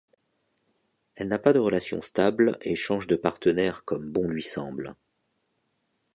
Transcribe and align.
Elle 1.13 1.27
n'a 1.27 1.37
pas 1.37 1.53
de 1.53 1.59
relations 1.59 2.01
stables 2.01 2.57
et 2.61 2.75
change 2.75 3.05
de 3.05 3.15
partenaires 3.15 3.83
comme 3.83 4.11
bon 4.11 4.27
lui 4.27 4.41
semble. 4.41 4.95